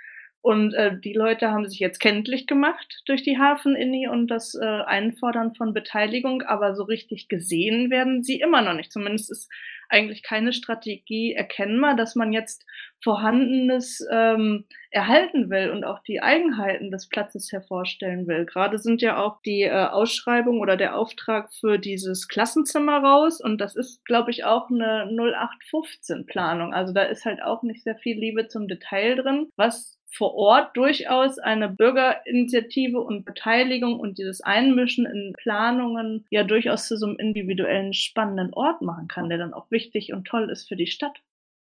[0.42, 4.64] Und äh, die Leute haben sich jetzt kenntlich gemacht durch die Hafen-Inni und das äh,
[4.64, 8.90] Einfordern von Beteiligung, aber so richtig gesehen werden sie immer noch nicht.
[8.90, 9.50] Zumindest ist
[9.90, 12.64] eigentlich keine Strategie erkennbar, dass man jetzt
[13.02, 18.44] Vorhandenes ähm, erhalten will und auch die Eigenheiten des Platzes hervorstellen will.
[18.44, 23.60] Gerade sind ja auch die äh, Ausschreibung oder der Auftrag für dieses Klassenzimmer raus und
[23.60, 26.74] das ist, glaube ich, auch eine 0815-Planung.
[26.74, 30.76] Also da ist halt auch nicht sehr viel Liebe zum Detail drin, was vor Ort
[30.76, 37.16] durchaus eine Bürgerinitiative und Beteiligung und dieses Einmischen in Planungen ja durchaus zu so einem
[37.16, 41.20] individuellen spannenden Ort machen kann, der dann auch wichtig und toll ist für die Stadt.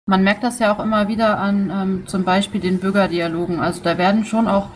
[0.07, 3.61] Man merkt das ja auch immer wieder an ähm, zum Beispiel den Bürgerdialogen.
[3.61, 4.69] Also da werden schon auch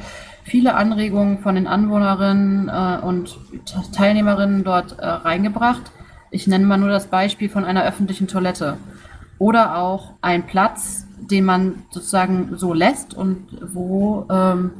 [0.45, 3.39] viele Anregungen von den Anwohnerinnen äh, und
[3.95, 5.93] Teilnehmerinnen dort äh, reingebracht.
[6.31, 8.79] Ich nenne mal nur das Beispiel von einer öffentlichen Toilette
[9.39, 14.71] oder auch ein Platz, den man sozusagen so lässt und wo ähm,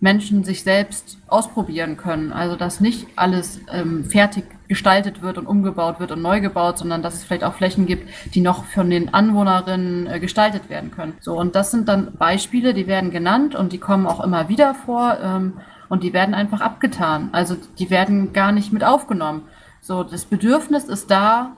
[0.00, 2.32] Menschen sich selbst ausprobieren können.
[2.32, 7.02] Also dass nicht alles ähm, fertig gestaltet wird und umgebaut wird und neu gebaut, sondern
[7.02, 11.14] dass es vielleicht auch Flächen gibt, die noch von den Anwohnerinnen äh, gestaltet werden können.
[11.20, 14.74] So, und das sind dann Beispiele, die werden genannt und die kommen auch immer wieder
[14.74, 15.54] vor ähm,
[15.90, 17.28] und die werden einfach abgetan.
[17.32, 19.42] Also die werden gar nicht mit aufgenommen.
[19.82, 21.56] So, das Bedürfnis ist da,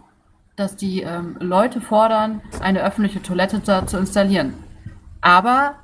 [0.56, 4.54] dass die ähm, Leute fordern, eine öffentliche Toilette da zu installieren.
[5.20, 5.76] Aber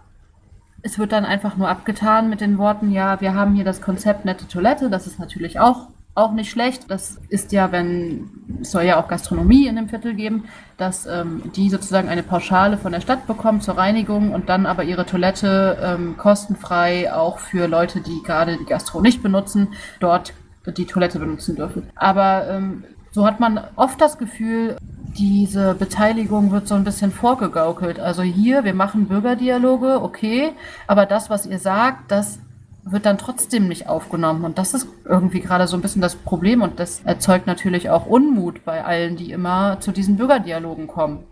[0.83, 4.25] es wird dann einfach nur abgetan mit den Worten, ja, wir haben hier das Konzept
[4.25, 6.91] nette Toilette, das ist natürlich auch, auch nicht schlecht.
[6.91, 10.45] Das ist ja, wenn, es soll ja auch Gastronomie in dem Viertel geben,
[10.77, 14.85] dass ähm, die sozusagen eine Pauschale von der Stadt bekommen zur Reinigung und dann aber
[14.85, 19.69] ihre Toilette ähm, kostenfrei auch für Leute, die gerade die Gastro nicht benutzen,
[20.01, 20.33] dort
[20.67, 21.91] die Toilette benutzen dürfen.
[21.95, 24.77] Aber ähm, so hat man oft das Gefühl,
[25.19, 27.99] diese Beteiligung wird so ein bisschen vorgegaukelt.
[27.99, 30.53] Also hier, wir machen Bürgerdialoge, okay,
[30.87, 32.39] aber das, was ihr sagt, das
[32.85, 34.45] wird dann trotzdem nicht aufgenommen.
[34.45, 38.07] Und das ist irgendwie gerade so ein bisschen das Problem und das erzeugt natürlich auch
[38.07, 41.25] Unmut bei allen, die immer zu diesen Bürgerdialogen kommen.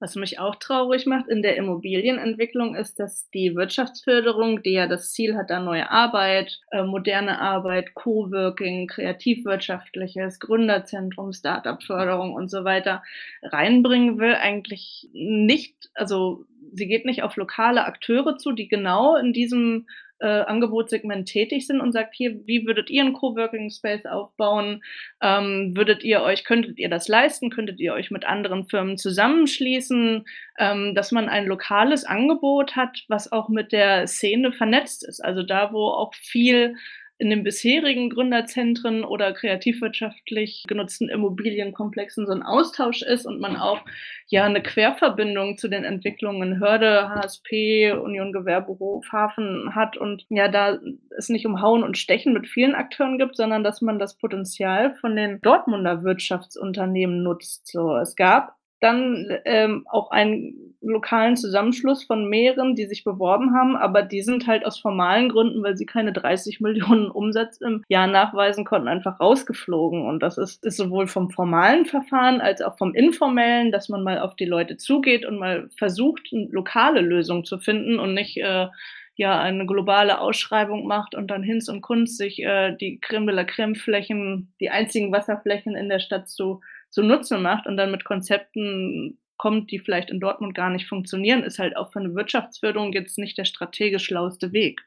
[0.00, 5.12] Was mich auch traurig macht in der Immobilienentwicklung ist, dass die Wirtschaftsförderung, die ja das
[5.12, 13.02] Ziel hat, da neue Arbeit, äh, moderne Arbeit, Coworking, kreativwirtschaftliches, Gründerzentrum, Startup-Förderung und so weiter
[13.42, 19.34] reinbringen will, eigentlich nicht, also sie geht nicht auf lokale Akteure zu, die genau in
[19.34, 19.86] diesem
[20.20, 24.82] äh, Angebotssegment tätig sind und sagt, hier, wie würdet ihr einen Coworking Space aufbauen?
[25.20, 27.50] Ähm, würdet ihr euch, könntet ihr das leisten?
[27.50, 30.24] Könntet ihr euch mit anderen Firmen zusammenschließen?
[30.58, 35.20] Ähm, dass man ein lokales Angebot hat, was auch mit der Szene vernetzt ist.
[35.24, 36.76] Also da, wo auch viel
[37.20, 43.82] in den bisherigen Gründerzentren oder kreativwirtschaftlich genutzten Immobilienkomplexen so ein Austausch ist und man auch
[44.28, 50.78] ja eine Querverbindung zu den Entwicklungen Hörde, HSP, Union Gewerbehof, Hafen hat und ja da
[51.16, 54.94] es nicht um Hauen und Stechen mit vielen Akteuren gibt, sondern dass man das Potenzial
[54.94, 57.66] von den Dortmunder Wirtschaftsunternehmen nutzt.
[57.66, 63.76] So, es gab dann ähm, auch einen lokalen Zusammenschluss von mehreren, die sich beworben haben,
[63.76, 68.06] aber die sind halt aus formalen Gründen, weil sie keine 30 Millionen Umsatz im Jahr
[68.06, 70.06] nachweisen konnten, einfach rausgeflogen.
[70.06, 74.20] Und das ist, ist sowohl vom formalen Verfahren als auch vom informellen, dass man mal
[74.20, 78.68] auf die Leute zugeht und mal versucht, eine lokale Lösung zu finden und nicht äh,
[79.16, 83.36] ja eine globale Ausschreibung macht und dann Hinz und Kunst sich äh, die Creme de
[83.36, 88.04] la Creme Flächen, die einzigen Wasserflächen in der Stadt zu zunutze macht und dann mit
[88.04, 92.92] Konzepten kommt, die vielleicht in Dortmund gar nicht funktionieren, ist halt auch für eine Wirtschaftsförderung
[92.92, 94.82] jetzt nicht der strategisch schlauste Weg.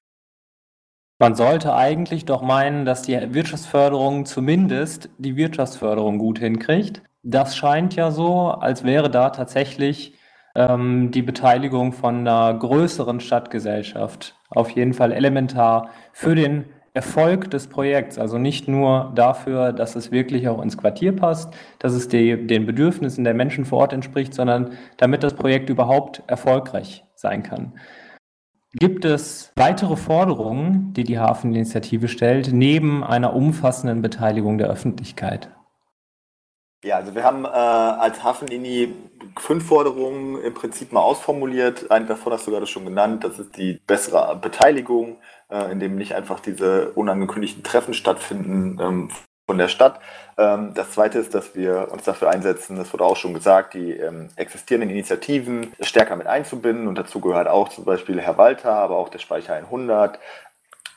[1.19, 7.01] Man sollte eigentlich doch meinen, dass die Wirtschaftsförderung zumindest die Wirtschaftsförderung gut hinkriegt.
[7.23, 10.13] Das scheint ja so, als wäre da tatsächlich
[10.55, 17.67] ähm, die Beteiligung von einer größeren Stadtgesellschaft auf jeden Fall elementar für den Erfolg des
[17.67, 22.45] Projekts, also nicht nur dafür, dass es wirklich auch ins Quartier passt, dass es die,
[22.45, 27.73] den Bedürfnissen der Menschen vor Ort entspricht, sondern damit das Projekt überhaupt erfolgreich sein kann.
[28.73, 35.49] Gibt es weitere Forderungen, die die Hafeninitiative stellt, neben einer umfassenden Beteiligung der Öffentlichkeit?
[36.83, 38.89] Ja, also wir haben äh, als Hafenlinie
[39.39, 41.89] fünf Forderungen im Prinzip mal ausformuliert.
[41.89, 45.17] Eine davon hast du gerade schon genannt, das ist die bessere Beteiligung,
[45.49, 49.09] äh, indem nicht einfach diese unangekündigten Treffen stattfinden ähm,
[49.47, 50.01] von der Stadt.
[50.37, 53.91] Ähm, das zweite ist, dass wir uns dafür einsetzen, das wurde auch schon gesagt, die
[53.91, 58.97] ähm, existierenden Initiativen stärker mit einzubinden und dazu gehört auch zum Beispiel Herr Walter, aber
[58.97, 60.19] auch der Speicher 100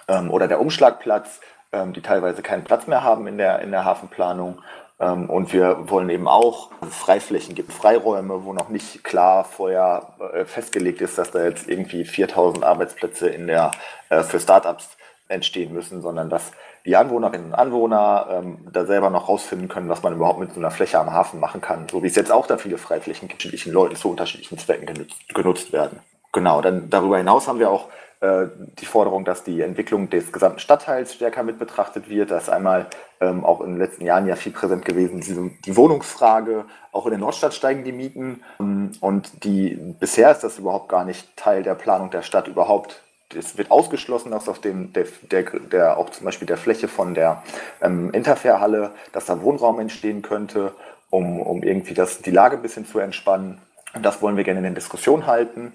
[0.09, 3.85] ähm, oder der Umschlagplatz, ähm, die teilweise keinen Platz mehr haben in der, in der
[3.85, 4.59] Hafenplanung.
[4.99, 10.45] Ähm, und wir wollen eben auch Freiflächen gibt, Freiräume, wo noch nicht klar vorher äh,
[10.45, 13.73] festgelegt ist, dass da jetzt irgendwie 4000 Arbeitsplätze in der,
[14.09, 14.97] äh, für Startups
[15.29, 16.53] entstehen müssen, sondern dass
[16.85, 20.61] die Anwohnerinnen und Anwohner ähm, da selber noch rausfinden können, was man überhaupt mit so
[20.61, 21.89] einer Fläche am Hafen machen kann.
[21.91, 25.35] So wie es jetzt auch da viele Freiflächen gibt, unterschiedlichen Leuten zu unterschiedlichen Zwecken genutzt,
[25.35, 25.99] genutzt werden.
[26.33, 27.89] Genau, dann darüber hinaus haben wir auch
[28.23, 32.31] die Forderung, dass die Entwicklung des gesamten Stadtteils stärker mit betrachtet wird.
[32.31, 32.87] Da ist einmal
[33.21, 36.65] ähm, auch in den letzten Jahren ja viel präsent gewesen, diese, die Wohnungsfrage.
[36.93, 38.43] Auch in der Nordstadt steigen die Mieten.
[38.61, 43.03] Ähm, und die, bisher ist das überhaupt gar nicht Teil der Planung der Stadt überhaupt.
[43.35, 47.15] Es wird ausgeschlossen, dass auf dem, der, der, der auch zum Beispiel der Fläche von
[47.15, 47.43] der
[47.83, 50.73] ähm, Interfairhalle, dass da Wohnraum entstehen könnte,
[51.11, 53.59] um, um irgendwie das, die Lage ein bisschen zu entspannen.
[53.95, 55.75] Und das wollen wir gerne in der Diskussion halten.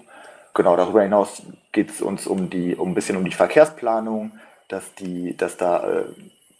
[0.54, 4.32] Genau, darüber hinaus geht es uns um die, um ein bisschen um die Verkehrsplanung,
[4.68, 6.04] dass die, dass da äh,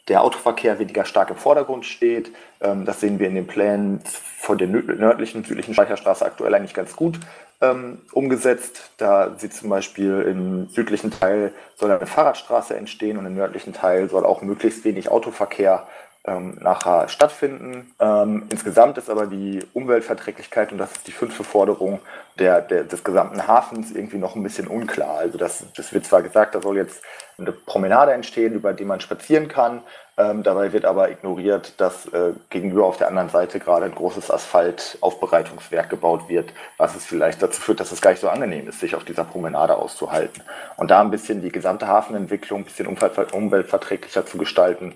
[0.09, 2.33] der Autoverkehr weniger stark im Vordergrund steht.
[2.61, 4.00] Ähm, das sehen wir in den Plänen
[4.38, 7.20] von der nördlichen südlichen Speicherstraße aktuell eigentlich ganz gut
[7.61, 8.90] ähm, umgesetzt.
[8.96, 14.11] Da sieht zum Beispiel im südlichen Teil soll eine Fahrradstraße entstehen und im nördlichen Teil
[14.11, 15.87] soll auch möglichst wenig Autoverkehr
[16.24, 17.92] ähm, nachher stattfinden.
[17.98, 22.00] Ähm, insgesamt ist aber die Umweltverträglichkeit, und das ist die fünfte Forderung
[22.38, 25.18] der, der, des gesamten Hafens, irgendwie noch ein bisschen unklar.
[25.18, 27.02] Also das, das wird zwar gesagt, da soll jetzt
[27.38, 29.82] eine Promenade entstehen, über die man spazieren kann.
[30.18, 34.30] Ähm, dabei wird aber ignoriert, dass äh, gegenüber auf der anderen Seite gerade ein großes
[34.30, 38.80] Asphaltaufbereitungswerk gebaut wird, was es vielleicht dazu führt, dass es gar nicht so angenehm ist,
[38.80, 40.42] sich auf dieser Promenade auszuhalten.
[40.76, 44.94] Und da ein bisschen die gesamte Hafenentwicklung ein bisschen umweltverträglicher zu gestalten,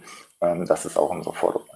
[0.67, 1.67] das ist auch unsere Forderung.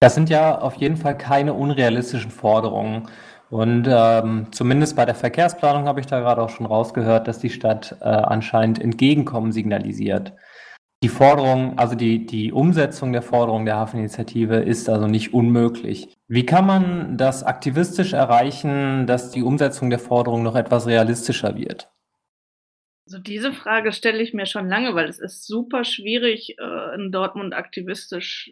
[0.00, 3.08] Das sind ja auf jeden Fall keine unrealistischen Forderungen.
[3.48, 7.50] Und ähm, zumindest bei der Verkehrsplanung habe ich da gerade auch schon rausgehört, dass die
[7.50, 10.32] Stadt äh, anscheinend Entgegenkommen signalisiert.
[11.02, 16.16] Die Forderung, also die, die Umsetzung der Forderung der Hafeninitiative ist also nicht unmöglich.
[16.26, 21.90] Wie kann man das aktivistisch erreichen, dass die Umsetzung der Forderung noch etwas realistischer wird?
[23.06, 27.12] Also diese Frage stelle ich mir schon lange, weil es ist super schwierig, äh, in
[27.12, 28.50] Dortmund aktivistisch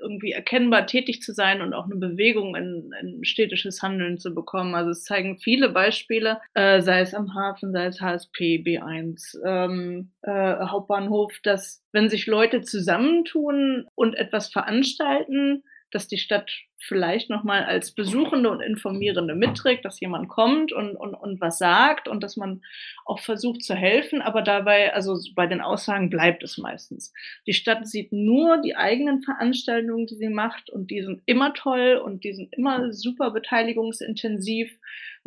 [0.00, 4.74] irgendwie erkennbar tätig zu sein und auch eine Bewegung in, in städtisches Handeln zu bekommen.
[4.74, 10.12] Also es zeigen viele Beispiele, äh, sei es am Hafen, sei es HSP, B1, ähm,
[10.22, 17.64] äh, Hauptbahnhof, dass wenn sich Leute zusammentun und etwas veranstalten, dass die Stadt vielleicht nochmal
[17.64, 22.36] als Besuchende und Informierende mitträgt, dass jemand kommt und, und, und was sagt und dass
[22.36, 22.62] man
[23.04, 27.12] auch versucht zu helfen, aber dabei, also bei den Aussagen bleibt es meistens.
[27.46, 32.00] Die Stadt sieht nur die eigenen Veranstaltungen, die sie macht und die sind immer toll
[32.02, 34.70] und die sind immer super beteiligungsintensiv.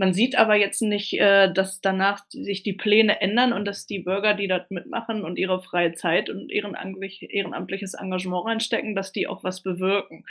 [0.01, 3.99] Man sieht aber jetzt nicht, äh, dass danach sich die Pläne ändern und dass die
[3.99, 9.27] Bürger, die dort mitmachen und ihre freie Zeit und ehrenamtlich, ehrenamtliches Engagement reinstecken, dass die
[9.27, 10.25] auch was bewirken.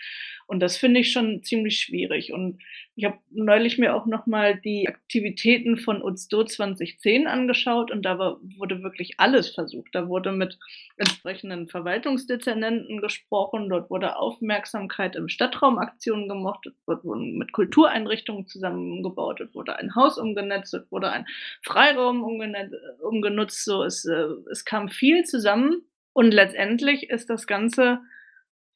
[0.51, 2.33] Und das finde ich schon ziemlich schwierig.
[2.33, 2.59] Und
[2.97, 8.83] ich habe neulich mir auch nochmal die Aktivitäten von UZDO 2010 angeschaut und da wurde
[8.83, 9.91] wirklich alles versucht.
[9.93, 10.59] Da wurde mit
[10.97, 19.55] entsprechenden Verwaltungsdezernenten gesprochen, dort wurde Aufmerksamkeit im Stadtraumaktionen gemacht, dort wurden mit Kultureinrichtungen zusammengebaut, dort
[19.55, 21.27] wurde ein Haus umgenetzt, dort wurde ein
[21.63, 23.65] Freiraum umgenutzt.
[23.65, 25.83] So, es, äh, es kam viel zusammen
[26.13, 28.01] und letztendlich ist das Ganze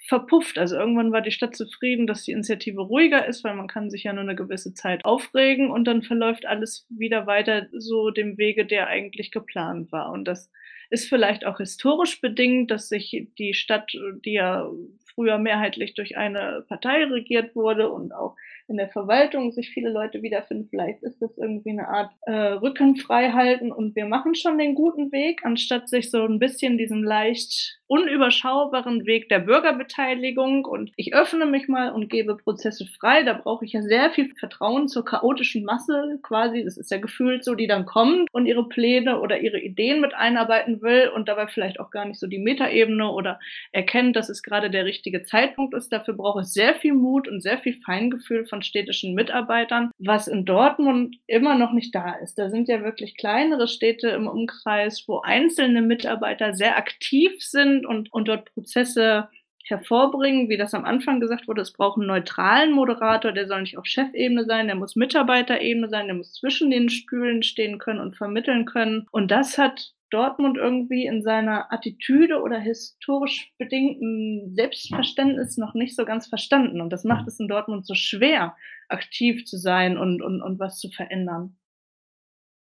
[0.07, 0.59] verpufft.
[0.59, 4.05] Also irgendwann war die Stadt zufrieden, dass die Initiative ruhiger ist, weil man kann sich
[4.05, 8.67] ja nur eine gewisse Zeit aufregen und dann verläuft alles wieder weiter so dem Wege,
[8.67, 10.13] der eigentlich geplant war.
[10.13, 10.51] Und das
[10.91, 13.93] ist vielleicht auch historisch bedingt, dass sich die Stadt,
[14.25, 14.69] die ja
[15.15, 18.37] früher mehrheitlich durch eine Partei regiert wurde und auch
[18.69, 20.69] in der Verwaltung sich viele Leute wiederfinden.
[20.71, 24.75] Vielleicht ist das irgendwie eine Art äh, Rücken frei halten und wir machen schon den
[24.75, 31.15] guten Weg, anstatt sich so ein bisschen diesen leicht unüberschaubaren Weg der Bürgerbeteiligung und ich
[31.15, 33.23] öffne mich mal und gebe Prozesse frei.
[33.23, 36.65] Da brauche ich ja sehr viel Vertrauen zur chaotischen Masse quasi.
[36.65, 40.15] Das ist ja gefühlt so, die dann kommt und ihre Pläne oder ihre Ideen mit
[40.15, 43.39] einarbeiten will und dabei vielleicht auch gar nicht so die Metaebene oder
[43.73, 45.93] erkennt, dass es gerade der richtige Zeitpunkt ist.
[45.93, 50.45] Dafür brauche ich sehr viel Mut und sehr viel Feingefühl von städtischen Mitarbeitern, was in
[50.45, 52.39] Dortmund immer noch nicht da ist.
[52.39, 58.13] Da sind ja wirklich kleinere Städte im Umkreis, wo einzelne Mitarbeiter sehr aktiv sind und,
[58.13, 59.29] und dort Prozesse
[59.65, 63.79] hervorbringen, wie das am Anfang gesagt wurde, es braucht einen neutralen Moderator, der soll nicht
[63.79, 68.15] auf Chefebene sein, der muss Mitarbeiterebene sein, der muss zwischen den Stühlen stehen können und
[68.15, 69.07] vermitteln können.
[69.11, 76.05] Und das hat Dortmund irgendwie in seiner Attitüde oder historisch bedingten Selbstverständnis noch nicht so
[76.05, 76.81] ganz verstanden.
[76.81, 78.57] Und das macht es in Dortmund so schwer,
[78.89, 81.57] aktiv zu sein und, und, und was zu verändern.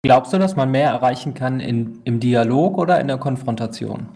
[0.01, 4.09] Glaubst du, dass man mehr erreichen kann in, im Dialog oder in der Konfrontation?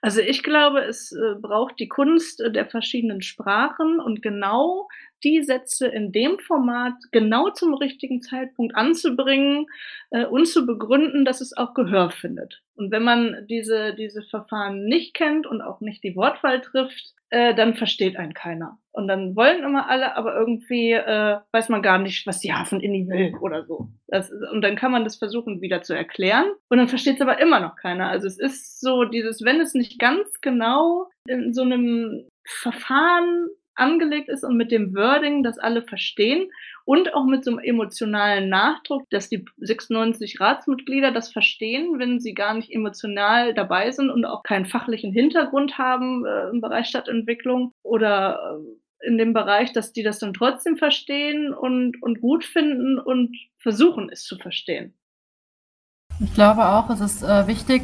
[0.00, 4.86] Also ich glaube, es äh, braucht die Kunst der verschiedenen Sprachen und genau
[5.24, 9.66] die Sätze in dem Format genau zum richtigen Zeitpunkt anzubringen
[10.10, 12.62] äh, und zu begründen, dass es auch Gehör findet.
[12.76, 17.54] Und wenn man diese, diese Verfahren nicht kennt und auch nicht die Wortwahl trifft, äh,
[17.54, 18.78] dann versteht einen keiner.
[18.92, 23.08] Und dann wollen immer alle, aber irgendwie äh, weiß man gar nicht, was die Hafenini
[23.08, 23.88] will oder so.
[24.06, 27.40] Das, und dann kann man das versuchen wieder zu erklären und dann versteht es aber
[27.40, 28.08] immer noch keiner.
[28.08, 34.28] Also es ist so dieses, wenn es nicht ganz genau in so einem Verfahren angelegt
[34.28, 36.50] ist und mit dem Wording, das alle verstehen
[36.84, 42.34] und auch mit so einem emotionalen Nachdruck, dass die 96 Ratsmitglieder das verstehen, wenn sie
[42.34, 47.72] gar nicht emotional dabei sind und auch keinen fachlichen Hintergrund haben äh, im Bereich Stadtentwicklung
[47.82, 52.98] oder äh, in dem Bereich, dass die das dann trotzdem verstehen und, und gut finden
[52.98, 54.94] und versuchen es zu verstehen.
[56.20, 57.82] Ich glaube auch, es ist äh, wichtig,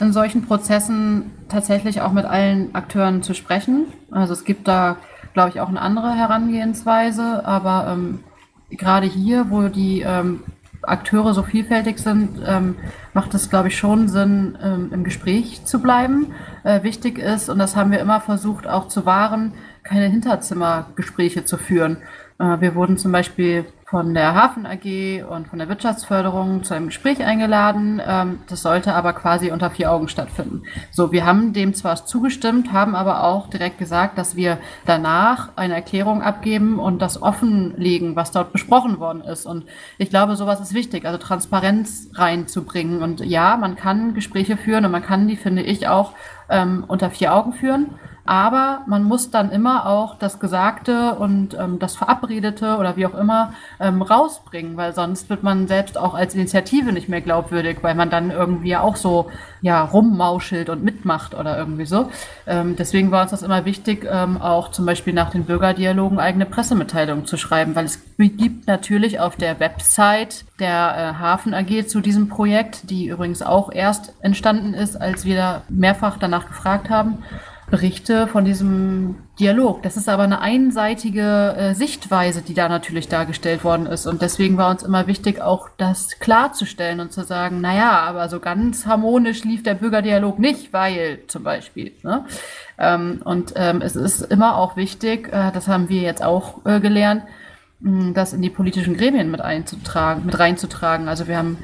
[0.00, 3.86] in solchen Prozessen tatsächlich auch mit allen Akteuren zu sprechen.
[4.10, 4.98] Also es gibt da
[5.38, 7.46] glaube ich, auch eine andere Herangehensweise.
[7.46, 8.24] Aber ähm,
[8.70, 10.40] gerade hier, wo die ähm,
[10.82, 12.74] Akteure so vielfältig sind, ähm,
[13.14, 16.32] macht es, glaube ich, schon Sinn, ähm, im Gespräch zu bleiben.
[16.64, 19.52] Äh, wichtig ist, und das haben wir immer versucht auch zu wahren,
[19.84, 21.98] keine Hinterzimmergespräche zu führen.
[22.38, 26.86] Äh, wir wurden zum Beispiel von der Hafen AG und von der Wirtschaftsförderung zu einem
[26.86, 28.02] Gespräch eingeladen.
[28.06, 30.64] Ähm, das sollte aber quasi unter vier Augen stattfinden.
[30.90, 35.74] So, wir haben dem zwar zugestimmt, haben aber auch direkt gesagt, dass wir danach eine
[35.74, 39.46] Erklärung abgeben und das offenlegen, was dort besprochen worden ist.
[39.46, 39.64] Und
[39.96, 43.02] ich glaube, sowas ist wichtig, also Transparenz reinzubringen.
[43.02, 46.12] Und ja, man kann Gespräche führen und man kann die, finde ich, auch
[46.50, 47.94] ähm, unter vier Augen führen.
[48.28, 53.14] Aber man muss dann immer auch das Gesagte und ähm, das Verabredete oder wie auch
[53.14, 57.94] immer ähm, rausbringen, weil sonst wird man selbst auch als Initiative nicht mehr glaubwürdig, weil
[57.94, 59.30] man dann irgendwie auch so
[59.62, 62.10] ja rummauschelt und mitmacht oder irgendwie so.
[62.46, 66.44] Ähm, deswegen war uns das immer wichtig, ähm, auch zum Beispiel nach den Bürgerdialogen eigene
[66.44, 72.02] Pressemitteilungen zu schreiben, weil es gibt natürlich auf der Website der äh, Hafen AG zu
[72.02, 77.22] diesem Projekt, die übrigens auch erst entstanden ist, als wir da mehrfach danach gefragt haben
[77.70, 79.82] Berichte von diesem Dialog.
[79.82, 84.06] Das ist aber eine einseitige äh, Sichtweise, die da natürlich dargestellt worden ist.
[84.06, 88.40] Und deswegen war uns immer wichtig, auch das klarzustellen und zu sagen, naja, aber so
[88.40, 91.92] ganz harmonisch lief der Bürgerdialog nicht, weil zum Beispiel.
[92.02, 92.24] Ne?
[92.78, 96.80] Ähm, und ähm, es ist immer auch wichtig, äh, das haben wir jetzt auch äh,
[96.80, 97.24] gelernt,
[97.80, 101.08] mh, das in die politischen Gremien mit einzutragen, mit reinzutragen.
[101.08, 101.58] Also wir haben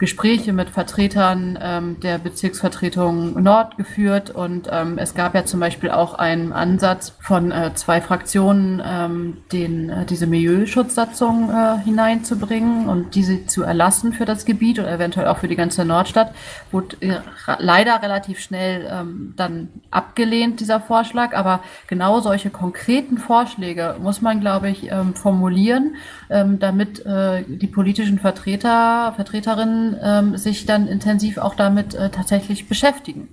[0.00, 5.90] Gespräche mit Vertretern ähm, der Bezirksvertretung Nord geführt und ähm, es gab ja zum Beispiel
[5.90, 13.14] auch einen Ansatz von äh, zwei Fraktionen, ähm, den, äh, diese Milieuschutzsatzung äh, hineinzubringen und
[13.14, 16.32] diese zu erlassen für das Gebiet oder eventuell auch für die ganze Nordstadt,
[16.70, 17.18] wurde äh,
[17.58, 21.36] leider relativ schnell ähm, dann abgelehnt, dieser Vorschlag.
[21.36, 25.96] Aber genau solche konkreten Vorschläge muss man, glaube ich, ähm, formulieren,
[26.30, 32.68] ähm, damit äh, die politischen Vertreter, Vertreterinnen ähm, sich dann intensiv auch damit äh, tatsächlich
[32.68, 33.28] beschäftigen.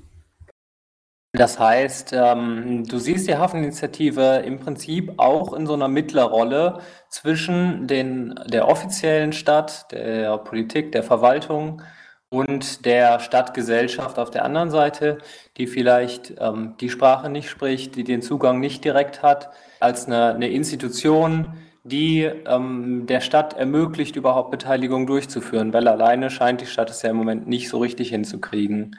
[1.33, 7.85] Das heißt, ähm, du siehst die Hafeninitiative im Prinzip auch in so einer Mittlerrolle zwischen
[7.85, 11.83] den, der offiziellen Stadt, der Politik, der Verwaltung
[12.29, 15.19] und der Stadtgesellschaft auf der anderen Seite,
[15.57, 20.33] die vielleicht ähm, die Sprache nicht spricht, die den Zugang nicht direkt hat, als eine,
[20.33, 21.53] eine Institution,
[21.88, 27.10] die ähm, der Stadt ermöglicht, überhaupt Beteiligung durchzuführen, weil alleine scheint die Stadt es ja
[27.10, 28.97] im Moment nicht so richtig hinzukriegen.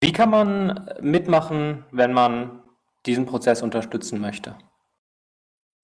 [0.00, 2.62] Wie kann man mitmachen, wenn man
[3.06, 4.56] diesen Prozess unterstützen möchte?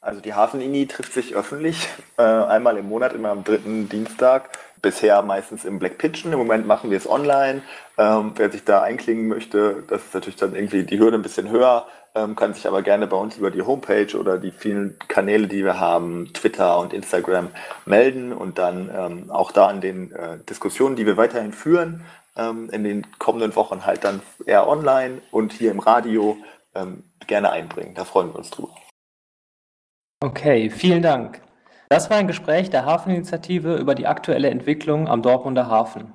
[0.01, 1.89] Also die Hafenini trifft sich öffentlich,
[2.19, 4.51] äh, einmal im Monat, immer am dritten Dienstag.
[4.81, 6.33] Bisher meistens im Black Pitchen.
[6.33, 7.63] Im Moment machen wir es online.
[7.97, 11.51] Ähm, wer sich da einklingen möchte, das ist natürlich dann irgendwie die Hürde ein bisschen
[11.51, 11.87] höher
[12.19, 15.65] ähm, kann sich aber gerne bei uns über die Homepage oder die vielen Kanäle, die
[15.65, 17.51] wir haben, Twitter und Instagram,
[17.87, 22.05] melden und dann ähm, auch da an den äh, Diskussionen, die wir weiterhin führen,
[22.37, 26.37] ähm, in den kommenden Wochen halt dann eher online und hier im Radio
[26.75, 27.95] ähm, gerne einbringen.
[27.95, 28.75] Da freuen wir uns drüber.
[30.21, 31.41] Okay, vielen Dank.
[31.89, 36.13] Das war ein Gespräch der Hafeninitiative über die aktuelle Entwicklung am Dortmunder Hafen.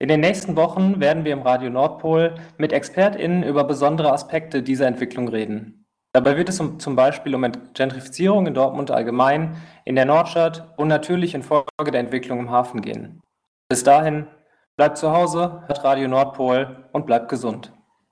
[0.00, 4.86] In den nächsten Wochen werden wir im Radio Nordpol mit ExpertInnen über besondere Aspekte dieser
[4.86, 5.86] Entwicklung reden.
[6.12, 7.42] Dabei wird es um, zum Beispiel um
[7.74, 12.80] Gentrifizierung in Dortmund allgemein, in der Nordstadt und natürlich in Folge der Entwicklung im Hafen
[12.80, 13.22] gehen.
[13.68, 14.28] Bis dahin,
[14.76, 17.72] bleibt zu Hause, hört Radio Nordpol und bleibt gesund.